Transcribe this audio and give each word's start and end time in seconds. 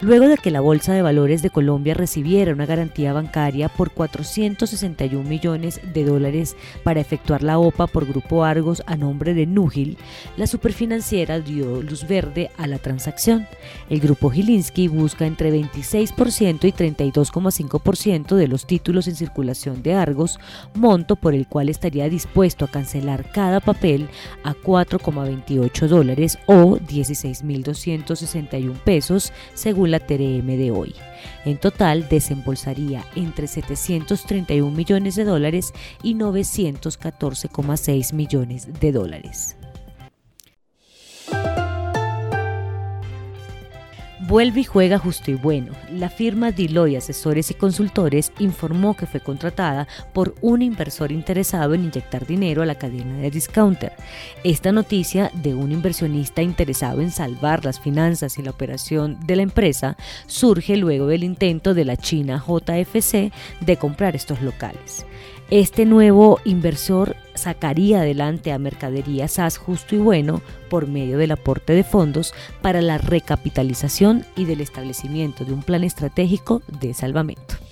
Luego 0.00 0.28
de 0.28 0.36
que 0.36 0.52
la 0.52 0.60
Bolsa 0.60 0.94
de 0.94 1.02
Valores 1.02 1.42
de 1.42 1.50
Colombia 1.50 1.92
recibiera 1.92 2.52
una 2.52 2.66
garantía 2.66 3.12
bancaria 3.12 3.68
por 3.68 3.90
461 3.90 5.28
millones 5.28 5.80
de 5.92 6.04
dólares 6.04 6.54
para 6.84 7.00
efectuar 7.00 7.42
la 7.42 7.58
OPA 7.58 7.88
por 7.88 8.06
Grupo 8.06 8.44
Argos 8.44 8.84
a 8.86 8.94
nombre 8.94 9.34
de 9.34 9.46
Núgil, 9.46 9.98
la 10.36 10.46
superfinanciera 10.46 11.40
dio 11.40 11.82
luz 11.82 12.06
verde 12.06 12.48
a 12.58 12.68
la 12.68 12.78
transacción. 12.78 13.48
El 13.90 13.98
Grupo 13.98 14.30
Gilinski 14.30 14.86
busca 14.86 15.26
entre 15.26 15.52
26% 15.52 16.64
y 16.68 16.72
32,5% 16.72 18.36
de 18.36 18.46
los 18.46 18.66
títulos 18.66 19.08
en 19.08 19.16
circulación 19.16 19.82
de 19.82 19.94
Argos, 19.94 20.38
monto 20.74 21.16
por 21.16 21.34
el 21.34 21.48
cual 21.48 21.68
estaría 21.68 22.08
dispuesto 22.08 22.64
a 22.64 22.68
cancelar 22.68 23.32
cada 23.32 23.58
papel 23.58 24.08
a 24.44 24.54
4,28 24.54 25.88
dólares 25.88 26.38
o 26.46 26.76
16.261 26.76 28.74
pesos, 28.84 29.32
según 29.54 29.87
la 29.90 30.00
TRM 30.00 30.46
de 30.46 30.70
hoy. 30.70 30.94
En 31.44 31.58
total 31.58 32.08
desembolsaría 32.08 33.04
entre 33.16 33.46
731 33.46 34.74
millones 34.74 35.16
de 35.16 35.24
dólares 35.24 35.74
y 36.02 36.14
914,6 36.14 38.14
millones 38.14 38.80
de 38.80 38.92
dólares. 38.92 39.57
Vuelve 44.28 44.60
y 44.60 44.64
juega 44.64 44.98
justo 44.98 45.30
y 45.30 45.36
bueno. 45.36 45.72
La 45.90 46.10
firma 46.10 46.52
Deloitte 46.52 46.98
Asesores 46.98 47.50
y 47.50 47.54
Consultores 47.54 48.30
informó 48.38 48.94
que 48.94 49.06
fue 49.06 49.20
contratada 49.20 49.88
por 50.12 50.34
un 50.42 50.60
inversor 50.60 51.12
interesado 51.12 51.72
en 51.72 51.84
inyectar 51.84 52.26
dinero 52.26 52.60
a 52.60 52.66
la 52.66 52.74
cadena 52.74 53.16
de 53.20 53.30
discounter. 53.30 53.94
Esta 54.44 54.70
noticia 54.70 55.30
de 55.32 55.54
un 55.54 55.72
inversionista 55.72 56.42
interesado 56.42 57.00
en 57.00 57.10
salvar 57.10 57.64
las 57.64 57.80
finanzas 57.80 58.36
y 58.36 58.42
la 58.42 58.50
operación 58.50 59.18
de 59.26 59.36
la 59.36 59.42
empresa 59.44 59.96
surge 60.26 60.76
luego 60.76 61.06
del 61.06 61.24
intento 61.24 61.72
de 61.72 61.86
la 61.86 61.96
China 61.96 62.44
JFC 62.46 63.32
de 63.62 63.76
comprar 63.78 64.14
estos 64.14 64.42
locales. 64.42 65.06
Este 65.48 65.86
nuevo 65.86 66.38
inversor 66.44 67.16
sacaría 67.38 68.00
adelante 68.00 68.52
a 68.52 68.58
Mercadería 68.58 69.28
SAS 69.28 69.56
Justo 69.56 69.94
y 69.94 69.98
Bueno 69.98 70.42
por 70.68 70.86
medio 70.86 71.16
del 71.16 71.32
aporte 71.32 71.72
de 71.72 71.84
fondos 71.84 72.34
para 72.60 72.82
la 72.82 72.98
recapitalización 72.98 74.26
y 74.36 74.44
del 74.44 74.60
establecimiento 74.60 75.44
de 75.44 75.52
un 75.52 75.62
plan 75.62 75.84
estratégico 75.84 76.62
de 76.80 76.92
salvamento. 76.92 77.67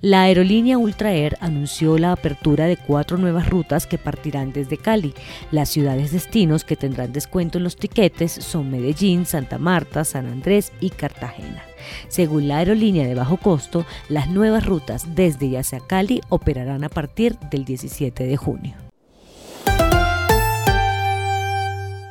La 0.00 0.22
aerolínea 0.22 0.78
Ultra 0.78 1.12
Air 1.12 1.36
anunció 1.40 1.98
la 1.98 2.12
apertura 2.12 2.66
de 2.66 2.76
cuatro 2.76 3.18
nuevas 3.18 3.50
rutas 3.50 3.88
que 3.88 3.98
partirán 3.98 4.52
desde 4.52 4.78
Cali. 4.78 5.12
Las 5.50 5.70
ciudades 5.70 6.12
destinos 6.12 6.62
que 6.62 6.76
tendrán 6.76 7.12
descuento 7.12 7.58
en 7.58 7.64
los 7.64 7.74
tiquetes 7.74 8.30
son 8.30 8.70
Medellín, 8.70 9.26
Santa 9.26 9.58
Marta, 9.58 10.04
San 10.04 10.26
Andrés 10.26 10.72
y 10.80 10.90
Cartagena. 10.90 11.64
Según 12.06 12.46
la 12.46 12.58
aerolínea 12.58 13.08
de 13.08 13.16
bajo 13.16 13.38
costo, 13.38 13.86
las 14.08 14.30
nuevas 14.30 14.64
rutas 14.66 15.16
desde 15.16 15.46
y 15.46 15.56
hacia 15.56 15.80
Cali 15.80 16.20
operarán 16.28 16.84
a 16.84 16.88
partir 16.88 17.36
del 17.50 17.64
17 17.64 18.24
de 18.24 18.36
junio. 18.36 18.76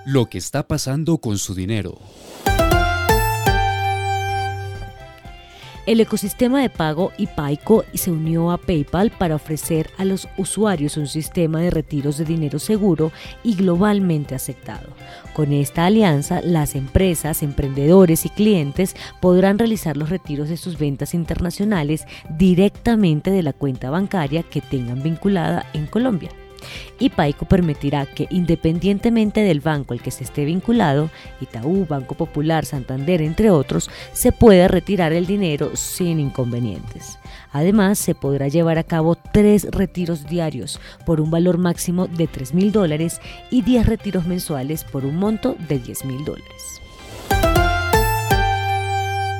Lo 0.05 0.25
que 0.25 0.37
está 0.37 0.67
pasando 0.67 1.19
con 1.19 1.37
su 1.37 1.55
dinero. 1.55 1.99
El 5.87 6.01
ecosistema 6.01 6.61
de 6.61 6.69
pago 6.69 7.13
IPAICO 7.17 7.85
se 7.93 8.11
unió 8.11 8.51
a 8.51 8.57
PayPal 8.57 9.09
para 9.09 9.35
ofrecer 9.35 9.89
a 9.97 10.03
los 10.03 10.27
usuarios 10.35 10.97
un 10.97 11.07
sistema 11.07 11.61
de 11.61 11.69
retiros 11.69 12.17
de 12.17 12.25
dinero 12.25 12.59
seguro 12.59 13.13
y 13.41 13.55
globalmente 13.55 14.35
aceptado. 14.35 14.89
Con 15.33 15.53
esta 15.53 15.85
alianza, 15.85 16.41
las 16.41 16.75
empresas, 16.75 17.41
emprendedores 17.41 18.25
y 18.25 18.29
clientes 18.29 18.97
podrán 19.21 19.57
realizar 19.57 19.95
los 19.95 20.09
retiros 20.09 20.49
de 20.49 20.57
sus 20.57 20.77
ventas 20.77 21.13
internacionales 21.13 22.05
directamente 22.37 23.31
de 23.31 23.43
la 23.43 23.53
cuenta 23.53 23.89
bancaria 23.89 24.43
que 24.43 24.59
tengan 24.59 25.01
vinculada 25.01 25.67
en 25.73 25.85
Colombia 25.85 26.31
y 26.99 27.09
Paico 27.09 27.45
permitirá 27.45 28.05
que 28.05 28.27
independientemente 28.29 29.41
del 29.41 29.61
banco 29.61 29.93
al 29.93 30.01
que 30.01 30.11
se 30.11 30.23
esté 30.23 30.45
vinculado, 30.45 31.09
Itaú, 31.41 31.85
Banco 31.87 32.15
Popular, 32.15 32.65
Santander, 32.65 33.21
entre 33.21 33.49
otros, 33.49 33.89
se 34.13 34.31
pueda 34.31 34.67
retirar 34.67 35.13
el 35.13 35.25
dinero 35.25 35.75
sin 35.75 36.19
inconvenientes. 36.19 37.19
Además, 37.51 37.97
se 37.99 38.15
podrá 38.15 38.47
llevar 38.47 38.77
a 38.77 38.83
cabo 38.83 39.15
tres 39.15 39.67
retiros 39.71 40.25
diarios 40.27 40.79
por 41.05 41.21
un 41.21 41.31
valor 41.31 41.57
máximo 41.57 42.07
de 42.07 42.27
3 42.27 42.53
mil 42.53 42.71
dólares 42.71 43.19
y 43.49 43.61
10 43.61 43.85
retiros 43.85 44.25
mensuales 44.25 44.83
por 44.83 45.05
un 45.05 45.15
monto 45.15 45.55
de 45.67 45.79
10 45.79 46.05
mil 46.05 46.25
dólares. 46.25 46.81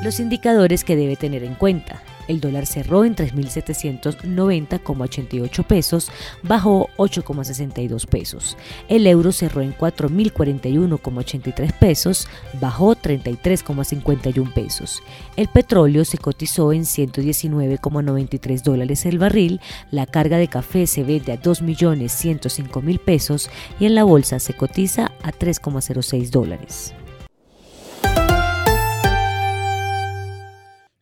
Los 0.04 0.20
indicadores 0.20 0.84
que 0.84 0.96
debe 0.96 1.16
tener 1.16 1.44
en 1.44 1.56
cuenta. 1.56 2.02
El 2.28 2.40
dólar 2.40 2.66
cerró 2.66 3.06
en 3.06 3.16
3.790,88 3.16 5.64
pesos, 5.66 6.10
bajó 6.44 6.90
8,62 6.98 8.08
pesos. 8.08 8.58
El 8.90 9.08
euro 9.08 9.32
cerró 9.32 9.62
en 9.62 9.74
4.041,83 9.76 11.74
pesos, 11.74 12.28
bajó 12.60 12.96
33,51 12.96 14.54
pesos. 14.54 15.02
El 15.36 15.48
petróleo 15.48 16.06
se 16.06 16.18
cotizó 16.18 16.74
en 16.74 16.84
119,93 16.84 18.64
dólares 18.64 19.06
el 19.06 19.20
barril, 19.20 19.62
la 19.92 20.06
carga 20.06 20.38
de 20.38 20.48
café 20.48 20.88
se 20.88 21.04
vende 21.04 21.32
a 21.32 21.42
2.105.000 21.42 23.00
pesos 23.00 23.50
y 23.80 23.86
en 23.86 23.96
la 23.96 24.04
bolsa 24.04 24.40
se 24.40 24.54
cotiza 24.54 25.12
a 25.24 25.32
3,06 25.32 26.30
dólares. 26.30 26.94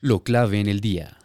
Lo 0.05 0.19
clave 0.19 0.59
en 0.59 0.67
el 0.67 0.81
día. 0.81 1.17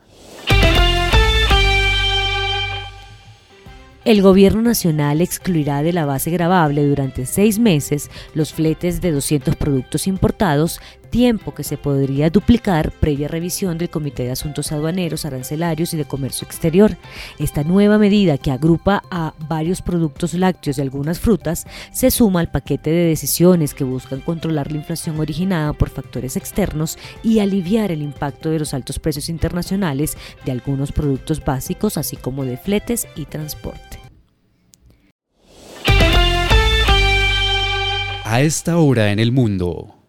El 4.07 4.23
gobierno 4.23 4.63
nacional 4.63 5.21
excluirá 5.21 5.83
de 5.83 5.93
la 5.93 6.07
base 6.07 6.31
grabable 6.31 6.87
durante 6.87 7.27
seis 7.27 7.59
meses 7.59 8.11
los 8.33 8.55
fletes 8.55 9.03
de 9.03 9.13
200 9.13 9.55
productos 9.57 10.07
importados 10.07 10.81
tiempo 11.11 11.53
que 11.53 11.65
se 11.65 11.77
podría 11.77 12.31
duplicar 12.31 12.93
previa 12.93 13.29
revisión 13.29 13.77
del 13.77 13.91
Comité 13.91 14.25
de 14.25 14.31
Asuntos 14.31 14.73
Aduaneros, 14.73 15.25
Arancelarios 15.25 15.93
y 15.93 15.97
de 15.97 16.05
Comercio 16.05 16.47
Exterior. 16.47 16.97
Esta 17.39 17.65
nueva 17.65 17.99
medida 17.99 18.39
que 18.39 18.51
agrupa 18.51 19.03
a 19.11 19.35
varios 19.49 19.83
productos 19.83 20.35
lácteos 20.35 20.79
y 20.79 20.81
algunas 20.81 21.21
frutas 21.21 21.67
se 21.93 22.11
suma 22.11 22.41
al 22.41 22.51
paquete 22.51 22.91
de 22.91 23.07
decisiones 23.07 23.75
que 23.75 23.85
buscan 23.85 24.21
controlar 24.21 24.71
la 24.71 24.79
inflación 24.79 25.19
originada 25.21 25.73
por 25.73 25.91
factores 25.91 26.37
externos 26.37 26.99
y 27.23 27.41
aliviar 27.41 27.93
el 27.93 28.03
impacto 28.03 28.51
de 28.51 28.61
los 28.61 28.73
altos 28.73 28.99
precios 28.99 29.29
internacionales 29.29 30.17
de 30.45 30.53
algunos 30.53 30.93
productos 30.93 31.45
básicos, 31.45 31.99
así 31.99 32.17
como 32.17 32.45
de 32.45 32.57
fletes 32.57 33.07
y 33.17 33.25
transporte. 33.25 33.99
A 38.25 38.43
esta 38.43 38.79
hora 38.79 39.11
en 39.11 39.19
el 39.19 39.33
mundo. 39.33 40.00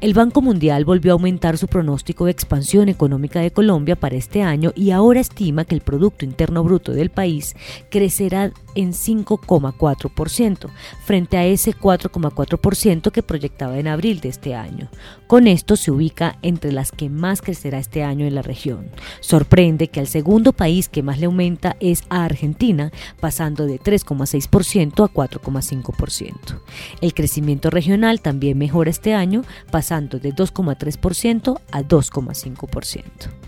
El 0.00 0.14
Banco 0.14 0.40
Mundial 0.42 0.84
volvió 0.84 1.10
a 1.10 1.14
aumentar 1.14 1.58
su 1.58 1.66
pronóstico 1.66 2.26
de 2.26 2.30
expansión 2.30 2.88
económica 2.88 3.40
de 3.40 3.50
Colombia 3.50 3.96
para 3.96 4.14
este 4.14 4.42
año 4.42 4.70
y 4.76 4.92
ahora 4.92 5.18
estima 5.18 5.64
que 5.64 5.74
el 5.74 5.80
Producto 5.80 6.24
Interno 6.24 6.62
Bruto 6.62 6.92
del 6.92 7.10
país 7.10 7.56
crecerá 7.90 8.52
en 8.78 8.92
5,4%, 8.92 10.70
frente 11.04 11.36
a 11.36 11.44
ese 11.44 11.76
4,4% 11.76 13.10
que 13.10 13.24
proyectaba 13.24 13.76
en 13.76 13.88
abril 13.88 14.20
de 14.20 14.28
este 14.28 14.54
año. 14.54 14.88
Con 15.26 15.48
esto 15.48 15.74
se 15.74 15.90
ubica 15.90 16.38
entre 16.42 16.70
las 16.70 16.92
que 16.92 17.10
más 17.10 17.42
crecerá 17.42 17.78
este 17.78 18.04
año 18.04 18.24
en 18.24 18.36
la 18.36 18.42
región. 18.42 18.88
Sorprende 19.18 19.88
que 19.88 19.98
el 19.98 20.06
segundo 20.06 20.52
país 20.52 20.88
que 20.88 21.02
más 21.02 21.18
le 21.18 21.26
aumenta 21.26 21.76
es 21.80 22.04
a 22.08 22.24
Argentina, 22.24 22.92
pasando 23.20 23.66
de 23.66 23.80
3,6% 23.80 25.04
a 25.04 25.12
4,5%. 25.12 26.60
El 27.00 27.14
crecimiento 27.14 27.70
regional 27.70 28.20
también 28.20 28.58
mejora 28.58 28.90
este 28.90 29.12
año, 29.12 29.42
pasando 29.72 30.20
de 30.20 30.32
2,3% 30.32 31.60
a 31.72 31.82
2,5%. 31.82 33.47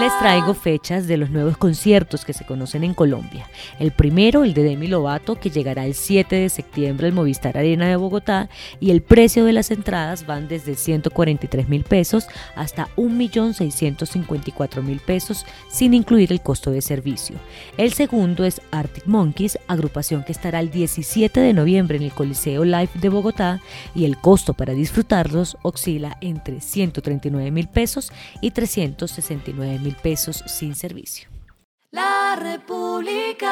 Les 0.00 0.18
traigo 0.18 0.54
fechas 0.54 1.06
de 1.06 1.18
los 1.18 1.28
nuevos 1.28 1.58
conciertos 1.58 2.24
que 2.24 2.32
se 2.32 2.46
conocen 2.46 2.84
en 2.84 2.94
Colombia. 2.94 3.46
El 3.78 3.92
primero, 3.92 4.44
el 4.44 4.54
de 4.54 4.62
Demi 4.62 4.86
Lovato, 4.86 5.38
que 5.38 5.50
llegará 5.50 5.84
el 5.84 5.92
7 5.92 6.36
de 6.36 6.48
septiembre 6.48 7.06
al 7.06 7.12
Movistar 7.12 7.58
Arena 7.58 7.86
de 7.86 7.96
Bogotá 7.96 8.48
y 8.80 8.92
el 8.92 9.02
precio 9.02 9.44
de 9.44 9.52
las 9.52 9.70
entradas 9.70 10.24
van 10.24 10.48
desde 10.48 10.74
143 10.74 11.68
mil 11.68 11.84
pesos 11.84 12.28
hasta 12.56 12.88
1.654.000 12.96 14.82
mil 14.82 15.00
pesos 15.00 15.44
sin 15.68 15.92
incluir 15.92 16.32
el 16.32 16.40
costo 16.40 16.70
de 16.70 16.80
servicio. 16.80 17.36
El 17.76 17.92
segundo 17.92 18.46
es 18.46 18.62
Arctic 18.70 19.04
Monkeys, 19.04 19.58
agrupación 19.68 20.24
que 20.24 20.32
estará 20.32 20.60
el 20.60 20.70
17 20.70 21.40
de 21.40 21.52
noviembre 21.52 21.98
en 21.98 22.04
el 22.04 22.12
Coliseo 22.12 22.64
Live 22.64 22.88
de 22.94 23.10
Bogotá 23.10 23.60
y 23.94 24.06
el 24.06 24.16
costo 24.16 24.54
para 24.54 24.72
disfrutarlos 24.72 25.58
oscila 25.60 26.16
entre 26.22 26.62
139 26.62 27.50
mil 27.50 27.68
pesos 27.68 28.10
y 28.40 28.52
369 28.52 29.89
mil 29.90 29.96
pesos 29.96 30.44
sin 30.46 30.74
servicio. 30.76 31.28
La 31.90 32.36
República. 32.36 33.48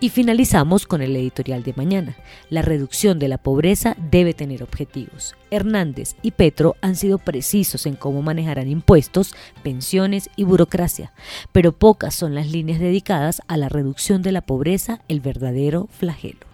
Y 0.00 0.08
finalizamos 0.10 0.86
con 0.86 1.02
el 1.02 1.14
editorial 1.16 1.62
de 1.62 1.74
mañana. 1.74 2.16
La 2.50 2.62
reducción 2.62 3.18
de 3.18 3.28
la 3.28 3.38
pobreza 3.38 3.96
debe 4.10 4.32
tener 4.34 4.62
objetivos. 4.62 5.34
Hernández 5.50 6.14
y 6.22 6.30
Petro 6.32 6.76
han 6.80 6.96
sido 6.96 7.18
precisos 7.18 7.86
en 7.86 7.96
cómo 7.96 8.22
manejarán 8.22 8.68
impuestos, 8.68 9.34
pensiones 9.62 10.30
y 10.36 10.44
burocracia, 10.44 11.12
pero 11.52 11.72
pocas 11.72 12.14
son 12.14 12.34
las 12.34 12.48
líneas 12.50 12.80
dedicadas 12.80 13.42
a 13.46 13.56
la 13.58 13.68
reducción 13.68 14.22
de 14.22 14.32
la 14.32 14.42
pobreza, 14.42 15.00
el 15.08 15.20
verdadero 15.20 15.88
flagelo. 15.90 16.53